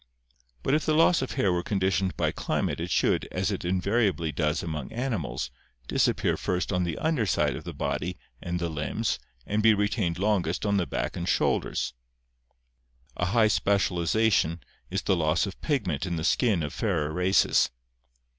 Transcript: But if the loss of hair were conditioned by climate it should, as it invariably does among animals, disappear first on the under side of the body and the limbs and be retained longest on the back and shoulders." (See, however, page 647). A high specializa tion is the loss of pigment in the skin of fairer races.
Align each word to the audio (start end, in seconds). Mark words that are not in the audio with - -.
But 0.63 0.73
if 0.73 0.83
the 0.83 0.95
loss 0.95 1.21
of 1.21 1.33
hair 1.33 1.53
were 1.53 1.61
conditioned 1.61 2.17
by 2.17 2.31
climate 2.31 2.79
it 2.79 2.89
should, 2.89 3.27
as 3.31 3.51
it 3.51 3.63
invariably 3.63 4.31
does 4.31 4.63
among 4.63 4.91
animals, 4.91 5.51
disappear 5.87 6.37
first 6.37 6.73
on 6.73 6.85
the 6.85 6.97
under 6.97 7.27
side 7.27 7.55
of 7.55 7.65
the 7.65 7.73
body 7.75 8.17
and 8.41 8.57
the 8.59 8.67
limbs 8.67 9.19
and 9.45 9.61
be 9.61 9.75
retained 9.75 10.17
longest 10.17 10.65
on 10.65 10.77
the 10.77 10.87
back 10.87 11.15
and 11.15 11.29
shoulders." 11.29 11.93
(See, 13.19 13.25
however, 13.25 13.43
page 13.47 13.51
647). 13.51 13.99
A 13.99 13.99
high 13.99 14.09
specializa 14.27 14.31
tion 14.33 14.63
is 14.89 15.03
the 15.03 15.15
loss 15.15 15.45
of 15.45 15.61
pigment 15.61 16.07
in 16.07 16.15
the 16.15 16.23
skin 16.23 16.63
of 16.63 16.73
fairer 16.73 17.13
races. 17.13 17.69